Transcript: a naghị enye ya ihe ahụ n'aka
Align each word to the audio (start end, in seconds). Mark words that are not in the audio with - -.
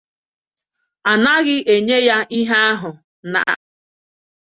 a 1.09 1.13
naghị 1.23 1.55
enye 1.73 1.97
ya 2.07 2.17
ihe 2.39 2.57
ahụ 2.69 2.89
n'aka 3.31 3.63